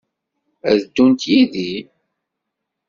Ad 0.71 0.79
ddunt 0.83 1.23
yid-i? 1.31 1.73